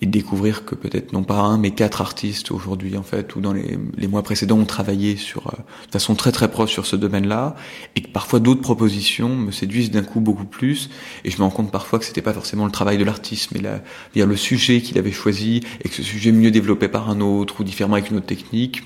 [0.03, 3.53] et découvrir que peut-être non pas un, mais quatre artistes aujourd'hui, en fait, ou dans
[3.53, 6.95] les, les mois précédents, ont travaillé sur, euh, de façon très très proche sur ce
[6.97, 7.57] domaine-là,
[7.97, 10.91] et que parfois d'autres propositions me séduisent d'un coup beaucoup plus,
[11.25, 13.61] et je me rends compte parfois que c'était pas forcément le travail de l'artiste, mais
[13.61, 17.61] la, le sujet qu'il avait choisi, et que ce sujet mieux développé par un autre,
[17.61, 18.83] ou différemment avec une autre technique,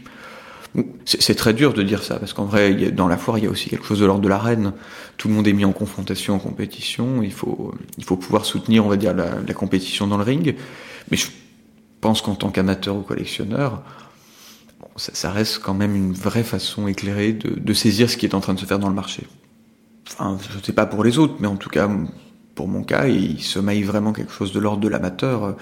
[1.05, 3.51] c'est très dur de dire ça, parce qu'en vrai, dans la foire, il y a
[3.51, 4.73] aussi quelque chose de l'ordre de l'arène.
[5.17, 7.23] Tout le monde est mis en confrontation, en compétition.
[7.23, 10.57] Il faut, il faut pouvoir soutenir, on va dire, la, compétition dans le ring.
[11.11, 11.29] Mais je
[12.01, 13.83] pense qu'en tant qu'amateur ou collectionneur,
[14.97, 18.35] ça, ça, reste quand même une vraie façon éclairée de, de, saisir ce qui est
[18.35, 19.25] en train de se faire dans le marché.
[20.09, 21.89] Enfin, je ne sais pas pour les autres, mais en tout cas,
[22.55, 25.57] pour mon cas, il se maille vraiment quelque chose de l'ordre de l'amateur.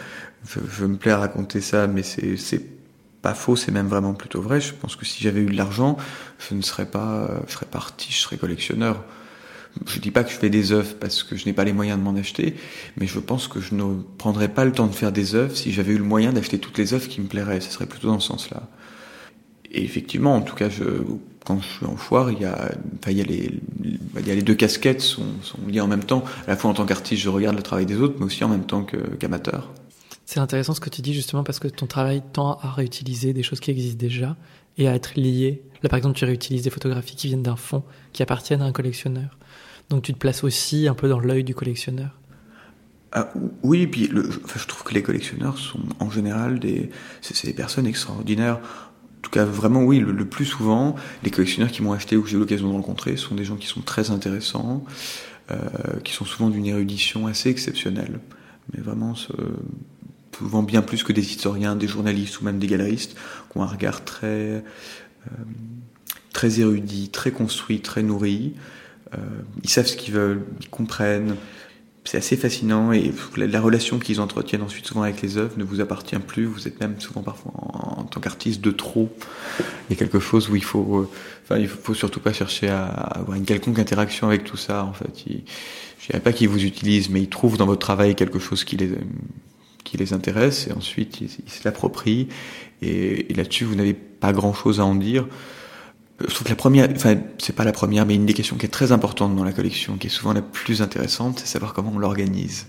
[0.47, 2.37] Je, je, me plais à raconter ça, mais c'est
[3.23, 4.61] pas faux, c'est même vraiment plutôt vrai.
[4.61, 5.97] Je pense que si j'avais eu de l'argent,
[6.39, 9.03] je ne serais pas, je serais parti, je serais collectionneur.
[9.87, 11.99] Je dis pas que je fais des œuvres parce que je n'ai pas les moyens
[11.99, 12.57] de m'en acheter,
[12.99, 15.73] mais je pense que je ne prendrais pas le temps de faire des œuvres si
[15.73, 17.61] j'avais eu le moyen d'acheter toutes les œuvres qui me plairaient.
[17.61, 18.69] Ce serait plutôt dans ce sens-là.
[19.71, 20.85] Et effectivement, en tout cas, je,
[21.47, 23.51] quand je suis en foire, il y a, enfin, il y a les,
[23.85, 26.25] il y a les deux casquettes sont, sont liées en même temps.
[26.47, 28.49] À la fois en tant qu'artiste, je regarde le travail des autres, mais aussi en
[28.49, 28.85] même temps
[29.19, 29.71] qu'amateur.
[30.33, 33.43] C'est intéressant ce que tu dis justement parce que ton travail tend à réutiliser des
[33.43, 34.35] choses qui existent déjà
[34.79, 35.63] et à être lié.
[35.83, 38.73] Là, par exemple, tu réutilises des photographies qui viennent d'un fond, qui appartiennent à un
[38.73, 39.37] collectionneur.
[39.91, 42.19] Donc tu te places aussi un peu dans l'œil du collectionneur.
[43.13, 43.31] Ah,
[43.63, 46.89] oui, puis je trouve que les collectionneurs sont en général des,
[47.21, 48.57] c'est des personnes extraordinaires.
[48.57, 52.23] En tout cas, vraiment, oui, le, le plus souvent, les collectionneurs qui m'ont acheté ou
[52.23, 54.83] que j'ai eu l'occasion de rencontrer sont des gens qui sont très intéressants,
[55.51, 55.59] euh,
[56.05, 58.19] qui sont souvent d'une érudition assez exceptionnelle.
[58.73, 59.33] Mais vraiment, ce,
[60.37, 63.15] souvent bien plus que des historiens, des journalistes ou même des galeristes,
[63.51, 64.63] qui ont un regard très, euh,
[66.33, 68.55] très érudit, très construit, très nourri.
[69.15, 69.19] Euh,
[69.63, 71.37] ils savent ce qu'ils veulent, ils comprennent.
[72.05, 75.63] C'est assez fascinant et la, la relation qu'ils entretiennent ensuite souvent avec les œuvres ne
[75.63, 76.47] vous appartient plus.
[76.47, 79.09] Vous êtes même souvent parfois en, tant qu'artiste de trop.
[79.89, 81.09] Il y a quelque chose où il faut, euh,
[81.45, 84.85] enfin, il faut surtout pas chercher à, à, avoir une quelconque interaction avec tout ça.
[84.85, 85.45] En fait, ils,
[86.01, 88.77] je dirais pas qu'ils vous utilisent, mais ils trouvent dans votre travail quelque chose qui
[88.77, 88.91] les
[89.93, 91.69] qui les intéresse et ensuite ils, ils se
[92.81, 95.29] et, là-dessus vous n'avez pas grand-chose à en dire.
[96.19, 98.65] Je trouve que la première, enfin c'est pas la première, mais une des questions qui
[98.65, 101.93] est très importante dans la collection, qui est souvent la plus intéressante, c'est savoir comment
[101.95, 102.67] on l'organise.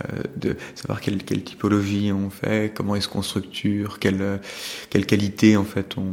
[0.00, 4.40] Euh, de savoir quelle, typologie on fait, comment est-ce qu'on structure, quelle,
[4.88, 6.12] quelle qualité en fait on,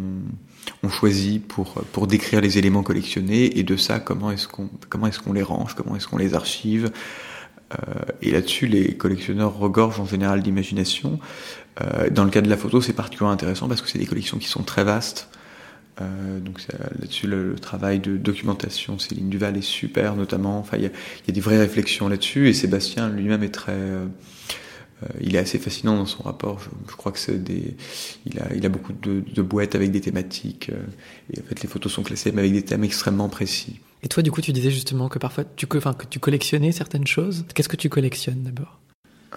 [0.83, 5.07] on choisit pour, pour décrire les éléments collectionnés et de ça comment est-ce qu'on comment
[5.07, 6.91] est-ce qu'on les range, comment est-ce qu'on les archive,
[8.21, 11.19] et là-dessus, les collectionneurs regorgent en général d'imagination.
[11.81, 14.37] Euh, dans le cas de la photo, c'est particulièrement intéressant parce que c'est des collections
[14.37, 15.29] qui sont très vastes.
[16.01, 16.61] Euh, donc
[16.99, 20.59] là-dessus, le, le, travail de documentation, Céline Duval est super, notamment.
[20.59, 23.73] Enfin, il y a, y a, des vraies réflexions là-dessus, et Sébastien lui-même est très,
[23.73, 24.05] euh,
[25.21, 26.59] il est assez fascinant dans son rapport.
[26.59, 27.75] Je, je crois que c'est des,
[28.25, 30.85] il a, il a beaucoup de, de boîtes avec des thématiques, euh,
[31.33, 33.79] et en fait, les photos sont classées, mais avec des thèmes extrêmement précis.
[34.03, 37.45] Et toi, du coup, tu disais justement que parfois, tu, que tu collectionnais certaines choses.
[37.53, 38.79] Qu'est-ce que tu collectionnes d'abord?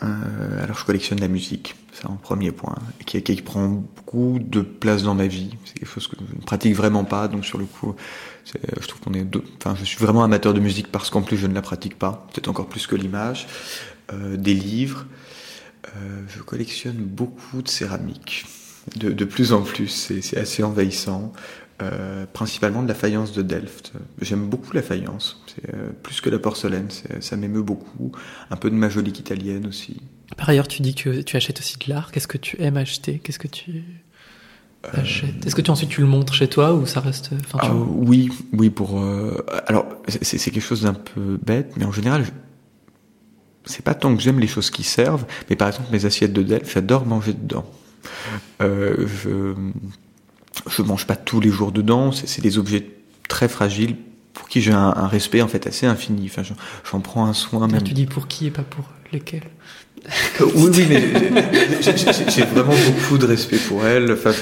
[0.03, 5.03] Euh, Alors, je collectionne la musique, c'est un premier point, qui, prend beaucoup de place
[5.03, 5.51] dans ma vie.
[5.65, 7.95] C'est quelque chose que je ne pratique vraiment pas, donc sur le coup,
[8.45, 9.27] je trouve qu'on est,
[9.59, 12.27] enfin, je suis vraiment amateur de musique parce qu'en plus, je ne la pratique pas,
[12.33, 13.47] peut-être encore plus que l'image.
[14.13, 15.07] Euh, des livres,
[15.97, 18.47] euh, je collectionne beaucoup de céramique.
[18.97, 21.33] De plus en plus, c'est assez envahissant.
[21.83, 23.93] Euh, principalement de la faïence de Delft.
[24.21, 26.89] J'aime beaucoup la faïence, c'est euh, plus que la porcelaine,
[27.21, 28.13] ça m'émeut beaucoup.
[28.51, 29.97] Un peu de majolique italienne aussi.
[30.37, 32.13] Par ailleurs, tu dis que tu achètes aussi de l'art.
[32.13, 33.19] Qu'est-ce que tu aimes acheter?
[33.19, 33.83] Qu'est-ce que tu
[34.93, 35.47] achètes?
[35.47, 37.71] Est-ce que tu ensuite tu le montres chez toi ou ça reste enfin, tu...
[37.71, 39.01] ah, Oui, oui pour.
[39.01, 39.43] Euh...
[39.67, 42.25] Alors c'est quelque chose d'un peu bête, mais en général.
[42.25, 42.31] Je...
[43.65, 46.43] C'est pas tant que j'aime les choses qui servent, mais par exemple mes assiettes de
[46.43, 47.65] Delft, j'adore manger dedans.
[48.61, 49.55] Euh, je
[50.69, 52.13] je mange pas tous les jours dedans.
[52.13, 52.87] C'est des objets
[53.29, 53.97] très fragiles
[54.33, 56.31] pour qui j'ai un, un, respect en fait assez infini.
[56.31, 56.43] Enfin,
[56.91, 57.69] j'en prends un soin.
[57.69, 57.83] Même.
[57.83, 59.51] Tu dis pour qui et pas pour lesquels
[60.41, 61.03] oui, oui, mais
[62.29, 64.13] j'ai vraiment beaucoup de respect pour elle.
[64.13, 64.33] Enfin,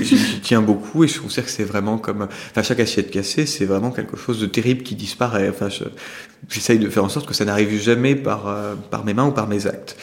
[0.00, 3.64] j'y tiens beaucoup et je considère que c'est vraiment comme, enfin, chaque assiette cassée, c'est
[3.64, 5.48] vraiment quelque chose de terrible qui disparaît.
[5.48, 5.68] Enfin,
[6.48, 9.32] j'essaye de faire en sorte que ça n'arrive jamais par euh, par mes mains ou
[9.32, 9.96] par mes actes.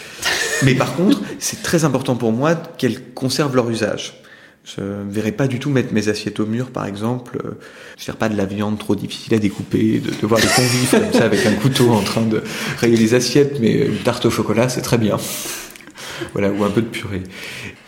[0.63, 4.22] Mais par contre, c'est très important pour moi qu'elles conservent leur usage.
[4.63, 7.37] Je ne verrais pas du tout mettre mes assiettes au mur, par exemple.
[7.43, 7.51] Euh,
[7.97, 11.11] je ne pas de la viande trop difficile à découper, de, voir les convives comme
[11.11, 12.41] ça avec un couteau en train de
[12.77, 15.17] rayer les assiettes, mais une tarte au chocolat, c'est très bien.
[16.31, 17.23] voilà, ou un peu de purée.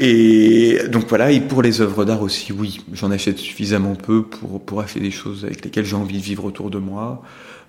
[0.02, 4.62] Et donc voilà, et pour les œuvres d'art aussi, oui, j'en achète suffisamment peu pour,
[4.62, 7.24] pour acheter des choses avec lesquelles j'ai envie de vivre autour de moi.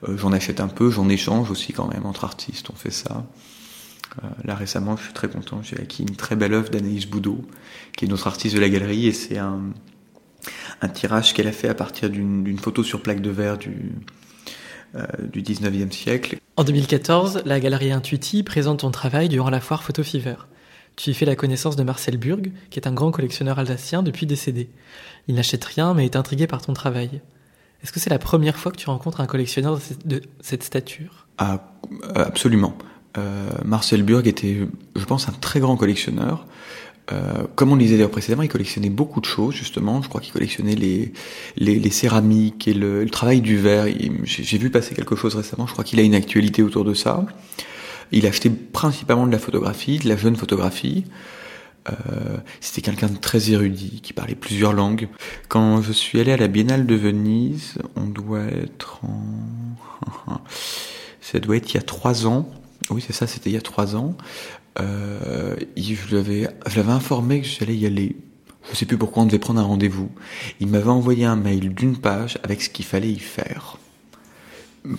[0.09, 3.25] Euh, j'en achète un peu, j'en échange aussi quand même entre artistes, on fait ça.
[4.23, 7.45] Euh, là récemment, je suis très content, j'ai acquis une très belle œuvre d'Anaïs Boudot,
[7.97, 9.61] qui est notre artiste de la galerie, et c'est un,
[10.81, 13.93] un tirage qu'elle a fait à partir d'une photo sur plaque de verre du,
[14.95, 16.39] euh, du 19e siècle.
[16.57, 20.37] En 2014, la galerie Intuiti présente ton travail durant la foire Photo Fever.
[20.97, 24.25] Tu y fais la connaissance de Marcel Burg, qui est un grand collectionneur alsacien depuis
[24.25, 24.71] décédé.
[25.29, 27.21] Il n'achète rien mais est intrigué par ton travail.
[27.83, 31.27] Est-ce que c'est la première fois que tu rencontres un collectionneur de cette stature?
[31.37, 31.75] Ah,
[32.15, 32.77] Absolument.
[33.19, 34.59] Euh, Marcel Burg était,
[34.95, 36.47] je pense, un très grand collectionneur.
[37.13, 40.03] Euh, comme on le disait d'ailleurs précédemment, il collectionnait beaucoup de choses justement.
[40.03, 43.87] Je crois qu'il collectionnait les, céramiques et le, le, travail du verre.
[44.25, 45.67] J'ai vu passer quelque chose récemment.
[45.67, 47.25] Je crois qu'il a une actualité autour de ça.
[48.13, 51.05] Il achetait principalement de la photographie, de la jeune photographie.
[51.89, 55.09] Euh, C'était quelqu'un de très érudit, qui parlait plusieurs langues.
[55.49, 60.41] Quand je suis allé à la Biennale de Venise, on doit être en...
[61.21, 62.49] ça doit être il y a trois ans.
[62.90, 64.16] Oui, c'est ça, c'était il y a trois ans.
[64.81, 66.49] Euh, je l'avais
[66.90, 68.16] informé que j'allais y aller.
[68.70, 70.11] Je sais plus pourquoi on devait prendre un rendez-vous.
[70.61, 73.79] Il m'avait envoyé un mail d'une page avec ce qu'il fallait y faire.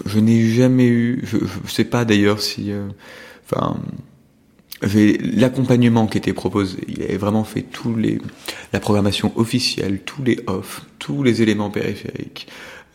[0.05, 2.87] Je n'ai jamais eu, je, je sais pas d'ailleurs si, euh,
[3.45, 3.79] enfin,
[4.81, 6.79] l'accompagnement qui était proposé.
[6.87, 8.19] Il avait vraiment fait tous les,
[8.73, 12.47] la programmation officielle, tous les off, tous les éléments périphériques,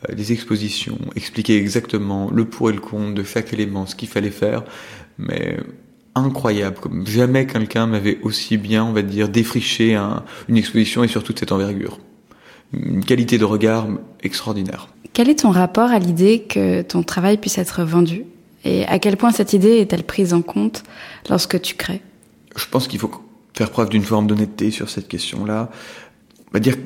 [0.08, 4.30] les expositions, expliquer exactement le pour et le contre de chaque élément, ce qu'il fallait
[4.30, 4.64] faire.
[5.18, 5.58] Mais
[6.14, 11.08] incroyable, comme jamais quelqu'un m'avait aussi bien, on va dire, défriché un, une exposition et
[11.08, 12.00] surtout de cette envergure.
[12.72, 13.86] Une qualité de regard
[14.22, 14.88] extraordinaire.
[15.12, 18.24] Quel est ton rapport à l'idée que ton travail puisse être vendu?
[18.64, 20.84] Et à quel point cette idée est-elle prise en compte
[21.28, 22.00] lorsque tu crées?
[22.56, 23.10] Je pense qu'il faut
[23.54, 25.70] faire preuve d'une forme d'honnêteté sur cette question-là.
[26.48, 26.76] On va dire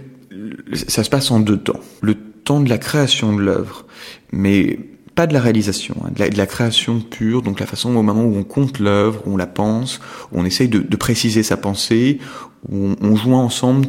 [0.73, 1.81] ça se passe en deux temps.
[2.01, 3.85] Le temps de la création de l'œuvre,
[4.33, 4.79] mais
[5.17, 8.37] pas de la réalisation, hein, de, la, création pure, donc la façon au moment où
[8.37, 9.99] on compte l'œuvre, où on la pense,
[10.31, 12.19] où on essaye de, préciser sa pensée,
[12.71, 13.89] où on, on, joint ensemble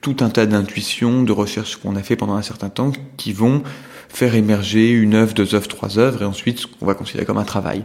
[0.00, 3.62] tout un tas d'intuitions, de recherches qu'on a fait pendant un certain temps, qui vont
[4.10, 7.38] faire émerger une œuvre, deux œuvres, trois œuvres, et ensuite ce qu'on va considérer comme
[7.38, 7.84] un travail.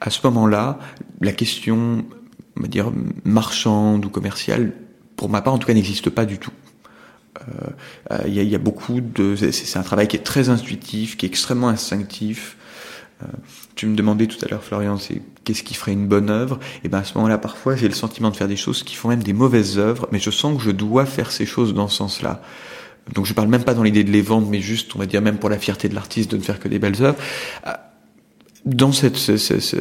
[0.00, 0.78] À ce moment-là,
[1.20, 2.04] la question,
[2.56, 2.92] on va dire,
[3.24, 4.72] marchande ou commerciale,
[5.16, 6.52] pour ma part en tout cas, n'existe pas du tout.
[8.10, 9.36] Euh, il y, a, y, a, beaucoup de.
[9.36, 12.56] C'est un travail qui est très intuitif, qui est extrêmement instinctif.
[13.22, 13.26] Euh,
[13.74, 16.58] tu me demandais tout à l'heure, Florian, c'est qu'est-ce qui ferait une bonne œuvre?
[16.84, 19.08] Et ben à ce moment-là, parfois, j'ai le sentiment de faire des choses qui font
[19.08, 21.96] même des mauvaises œuvres, mais je sens que je dois faire ces choses dans ce
[21.96, 22.42] sens-là.
[23.14, 25.22] Donc je parle même pas dans l'idée de les vendre, mais juste, on va dire
[25.22, 27.18] même pour la fierté de l'artiste de ne faire que des belles œuvres
[28.64, 29.76] dans cette, cette,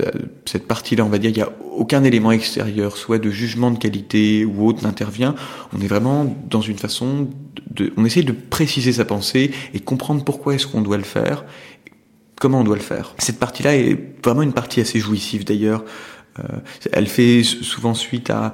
[0.46, 3.78] cette partie-là, on va dire, il n'y a aucun élément extérieur, soit de jugement de
[3.78, 5.36] qualité ou autre, n'intervient.
[5.74, 7.30] On est vraiment dans une façon
[7.72, 11.44] de, on essaye de préciser sa pensée et comprendre pourquoi est-ce qu'on doit le faire,
[12.40, 13.16] comment on doit le faire.
[13.18, 15.84] Cette partie-là est vraiment une partie assez jouissive d'ailleurs.
[16.40, 16.44] Euh,
[16.94, 18.54] elle fait souvent suite à,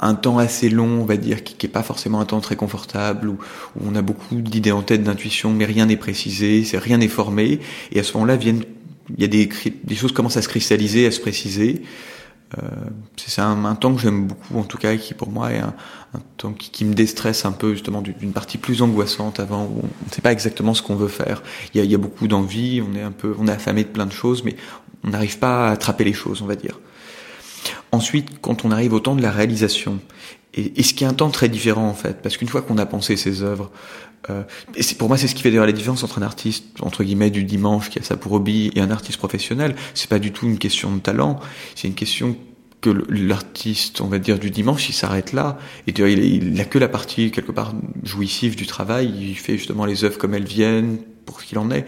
[0.00, 3.28] un temps assez long, on va dire, qui n'est pas forcément un temps très confortable,
[3.28, 3.38] où,
[3.80, 7.60] on a beaucoup d'idées en tête, d'intuition, mais rien n'est précisé, rien n'est formé,
[7.92, 8.64] et à ce moment-là viennent
[9.16, 9.48] il y a des,
[9.84, 11.82] des choses commencent à se cristalliser, à se préciser.
[12.58, 12.66] Euh,
[13.16, 15.74] c'est un, un, temps que j'aime beaucoup, en tout cas, qui pour moi est un,
[16.14, 19.82] un temps qui, qui, me déstresse un peu justement d'une partie plus angoissante avant où
[19.84, 21.42] on ne sait pas exactement ce qu'on veut faire.
[21.72, 23.84] Il y a, il y a beaucoup d'envie, on est un peu, on est affamé
[23.84, 24.56] de plein de choses, mais
[25.04, 26.80] on n'arrive pas à attraper les choses, on va dire.
[27.92, 30.00] Ensuite, quand on arrive au temps de la réalisation,
[30.54, 32.78] et, et ce qui est un temps très différent en fait, parce qu'une fois qu'on
[32.78, 33.70] a pensé ses œuvres,
[34.28, 34.42] euh,
[34.74, 37.30] et pour moi c'est ce qui fait d'ailleurs la différence entre un artiste entre guillemets
[37.30, 39.74] du dimanche qui a ça pour hobby et un artiste professionnel.
[39.94, 41.40] C'est pas du tout une question de talent,
[41.74, 42.36] c'est une question
[42.80, 45.58] que l'artiste, on va dire, du dimanche, il s'arrête là.
[45.86, 49.12] Et il, il a que la partie, quelque part, jouissive du travail.
[49.20, 51.84] Il fait justement les œuvres comme elles viennent, pour ce qu'il en est.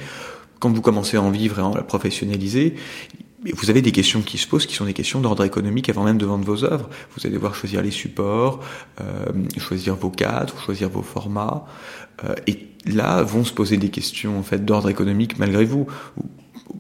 [0.61, 2.75] Quand vous commencez à en vivre et à la professionnaliser,
[3.51, 6.19] vous avez des questions qui se posent, qui sont des questions d'ordre économique avant même
[6.19, 6.89] de vendre vos œuvres.
[7.17, 8.61] Vous allez devoir choisir les supports,
[9.01, 9.27] euh,
[9.59, 11.65] choisir vos cadres, choisir vos formats.
[12.25, 15.87] Euh, et là vont se poser des questions en fait d'ordre économique malgré vous.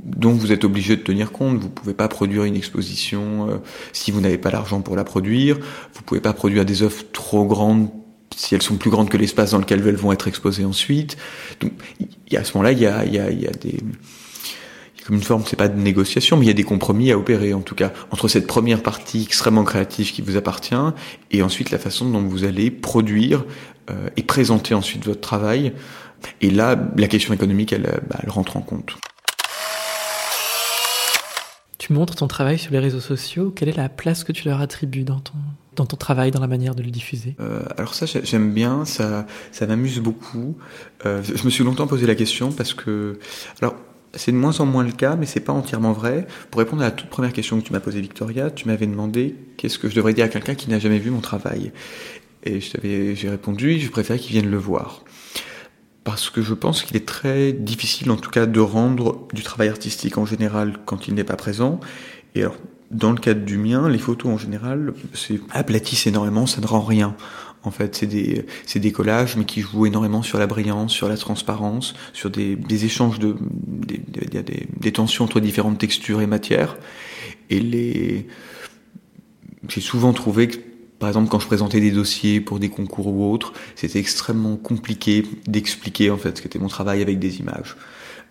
[0.04, 1.58] dont vous êtes obligé de tenir compte.
[1.58, 3.56] Vous pouvez pas produire une exposition euh,
[3.92, 5.58] si vous n'avez pas l'argent pour la produire.
[5.94, 7.88] Vous pouvez pas produire des œuvres trop grandes
[8.34, 11.18] si elles sont plus grandes que l'espace dans lequel elles vont être exposées ensuite.
[11.60, 11.72] Donc,
[12.30, 13.78] y a, à ce moment-là, il y a, y a, y a des
[15.04, 17.54] comme une forme, c'est pas de négociation, mais il y a des compromis à opérer,
[17.54, 20.74] en tout cas, entre cette première partie extrêmement créative qui vous appartient,
[21.30, 23.44] et ensuite la façon dont vous allez produire
[23.90, 25.72] euh, et présenter ensuite votre travail.
[26.40, 28.96] Et là, la question économique, elle, bah, elle rentre en compte.
[31.78, 33.50] Tu montres ton travail sur les réseaux sociaux.
[33.50, 35.34] Quelle est la place que tu leur attribues dans ton,
[35.74, 37.34] dans ton travail, dans la manière de le diffuser?
[37.40, 40.56] Euh, Alors ça, j'aime bien, ça, ça m'amuse beaucoup.
[41.06, 43.18] Euh, je me suis longtemps posé la question parce que,
[43.60, 43.74] alors,
[44.14, 46.26] c'est de moins en moins le cas, mais c'est pas entièrement vrai.
[46.50, 49.36] Pour répondre à la toute première question que tu m'as posée, Victoria, tu m'avais demandé
[49.56, 51.72] qu'est-ce que je devrais dire à quelqu'un qui n'a jamais vu mon travail.
[52.44, 55.04] Et j'ai répondu, je préfère qu'il vienne le voir.
[56.04, 59.68] Parce que je pense qu'il est très difficile, en tout cas, de rendre du travail
[59.68, 61.78] artistique en général quand il n'est pas présent.
[62.34, 62.56] Et alors,
[62.90, 66.80] dans le cadre du mien, les photos en général, c'est aplatissent énormément, ça ne rend
[66.80, 67.16] rien.
[67.64, 68.44] En fait, c'est des,
[68.74, 72.84] des collages, mais qui jouent énormément sur la brillance, sur la transparence, sur des, des
[72.84, 76.76] échanges de, des, des, des, tensions entre différentes textures et matières.
[77.50, 78.26] Et les,
[79.68, 80.56] j'ai souvent trouvé que,
[80.98, 85.24] par exemple, quand je présentais des dossiers pour des concours ou autres, c'était extrêmement compliqué
[85.46, 87.76] d'expliquer, en fait, ce qu'était mon travail avec des images.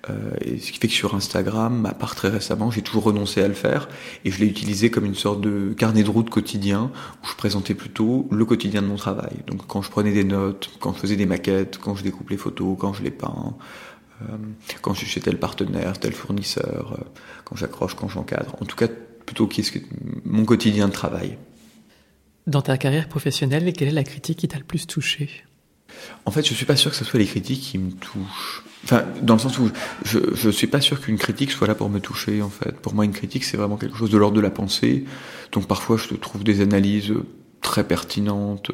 [0.10, 3.42] Euh, et ce qui fait que sur Instagram, à part très récemment, j'ai toujours renoncé
[3.42, 3.88] à le faire
[4.26, 6.92] et je l'ai utilisé comme une sorte de carnet de route quotidien
[7.24, 9.38] où je présentais plutôt le quotidien de mon travail.
[9.48, 12.38] Donc quand je prenais des notes, quand je faisais des maquettes, quand je découpe les
[12.38, 13.56] photos, quand je les peins,
[14.24, 14.26] euh,
[14.82, 17.04] quand je suis chez tel partenaire, tel fournisseur, euh,
[17.46, 18.56] quand j'accroche, quand j'encadre.
[18.60, 18.88] En tout cas,
[19.26, 19.80] plutôt qu'est-ce que
[20.26, 21.38] mon quotidien de travail.
[22.48, 25.30] Dans ta carrière professionnelle, quelle est la critique qui t'a le plus touché?
[26.26, 28.64] En fait, je suis pas sûr que ce soit les critiques qui me touchent.
[28.84, 29.70] Enfin, dans le sens où
[30.04, 32.76] je, je suis pas sûr qu'une critique soit là pour me toucher, en fait.
[32.80, 35.06] Pour moi, une critique, c'est vraiment quelque chose de l'ordre de la pensée.
[35.52, 37.14] Donc parfois, je trouve des analyses
[37.62, 38.72] très pertinentes,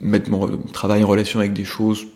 [0.00, 2.06] mettre mon travail en relation avec des choses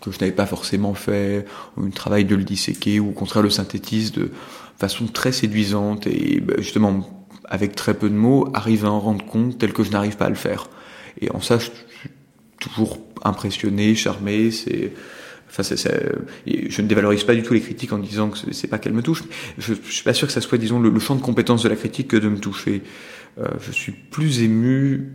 [0.00, 1.44] que je n'avais pas forcément fait,
[1.76, 4.30] ou un travail de le disséquer, ou au contraire le synthétise de
[4.78, 7.06] façon très séduisante et bah, justement
[7.44, 10.26] avec très peu de mots, arrive à en rendre compte tel que je n'arrive pas
[10.26, 10.68] à le faire.
[11.20, 12.10] Et en ça, je suis
[12.60, 14.92] toujours impressionné, charmé, c'est
[15.50, 15.64] Enfin,
[16.46, 19.02] je ne dévalorise pas du tout les critiques en disant que c'est pas qu'elles me
[19.02, 19.24] touchent.
[19.58, 21.74] Je, je suis pas sûr que ça soit, disons, le, champ de compétence de la
[21.74, 22.82] critique que de me toucher.
[23.38, 25.10] Euh, je suis plus ému.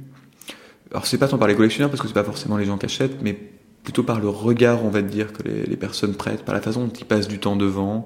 [0.91, 2.85] Alors, c'est pas tant par les collectionneurs parce que c'est pas forcément les gens qui
[2.85, 3.37] achètent, mais
[3.83, 6.85] plutôt par le regard, on va dire, que les, les personnes prêtent, par la façon
[6.85, 8.03] dont ils passent du temps devant.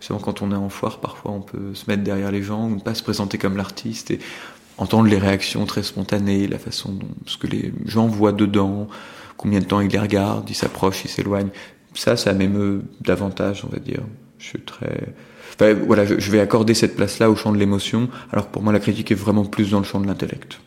[0.00, 2.74] Justement, quand on est en foire, parfois, on peut se mettre derrière les gens, ou
[2.74, 4.18] ne pas se présenter comme l'artiste et
[4.78, 8.88] entendre les réactions très spontanées, la façon dont ce que les gens voient dedans,
[9.38, 11.48] combien de temps il les regarde, il s'approche, il s'éloigne.
[11.94, 14.02] Ça, ça m'émeut davantage, on va dire.
[14.38, 15.14] Je suis très...
[15.54, 18.72] Enfin, voilà, je vais accorder cette place-là au champ de l'émotion, alors que pour moi,
[18.72, 20.60] la critique est vraiment plus dans le champ de l'intellect.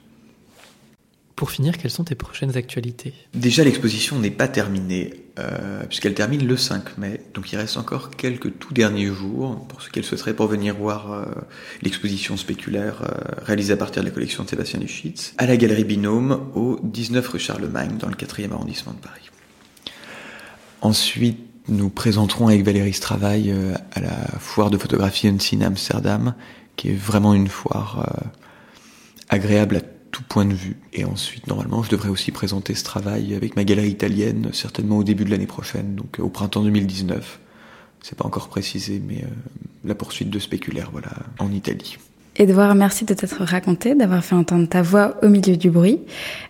[1.35, 3.13] Pour finir, quelles sont tes prochaines actualités?
[3.33, 8.09] Déjà, l'exposition n'est pas terminée, euh, puisqu'elle termine le 5 mai, donc il reste encore
[8.09, 11.25] quelques tout derniers jours pour ceux qui souhaiteraient pour venir voir euh,
[11.81, 15.85] l'exposition spéculaire euh, réalisée à partir de la collection de Sébastien Lischitz à la Galerie
[15.85, 19.29] Binôme au 19 rue Charlemagne dans le 4e arrondissement de Paris.
[20.81, 21.39] Ensuite,
[21.69, 23.55] nous présenterons avec Valérie Stravail
[23.93, 26.33] à la foire de photographie Unseen Amsterdam,
[26.75, 28.05] qui est vraiment une foire
[29.29, 30.77] agréable à tout point de vue.
[30.93, 35.03] Et ensuite, normalement, je devrais aussi présenter ce travail avec ma galerie italienne, certainement au
[35.03, 37.39] début de l'année prochaine, donc au printemps 2019.
[38.01, 39.27] C'est pas encore précisé, mais euh,
[39.85, 41.97] la poursuite de Spéculaire, voilà, en Italie.
[42.37, 45.99] Edouard, merci de t'être raconté, d'avoir fait entendre ta voix au milieu du bruit.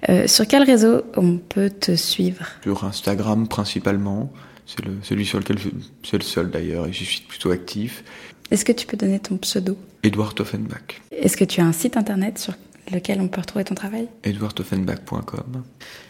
[0.10, 2.46] Euh, sur quel réseau on peut te suivre?
[2.64, 4.32] Sur Instagram principalement.
[4.68, 5.70] C'est le, celui sur lequel je,
[6.04, 8.04] c'est le seul d'ailleurs, et j'y suis plutôt actif.
[8.52, 9.78] Est-ce que tu peux donner ton pseudo?
[10.04, 11.02] Edouard Toffenbach.
[11.12, 12.54] Est-ce que tu as un site internet sur
[12.92, 15.64] lequel on peut retrouver ton travail edouardtoffenbach.com.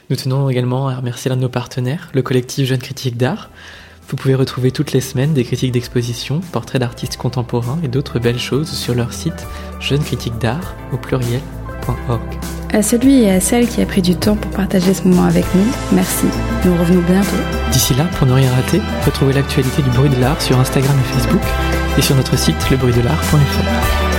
[0.10, 3.50] Nous tenons également à remercier l'un de nos partenaires, le collectif Jeunes Critiques d'Art.
[4.10, 8.40] Vous pouvez retrouver toutes les semaines des critiques d'exposition, portraits d'artistes contemporains et d'autres belles
[8.40, 9.48] choses sur leur site
[9.80, 12.22] Jeunes Critiques d'Art au pluriel.org.
[12.74, 15.46] À celui et à celle qui a pris du temps pour partager ce moment avec
[15.56, 16.26] nous, merci.
[16.66, 17.30] Nous revenons bientôt.
[17.72, 21.14] D'ici là, pour ne rien rater, retrouvez l'actualité du bruit de l'art sur Instagram et
[21.14, 21.42] Facebook
[21.98, 24.11] et sur notre site lebruitdelart.fr.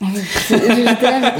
[0.00, 0.66] J'étais
[1.20, 1.34] là,